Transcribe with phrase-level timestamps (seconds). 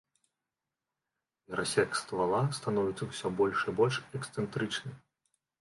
[1.49, 4.91] Перасек ствала становіцца ўсё больш і больш эксцэнтрычны.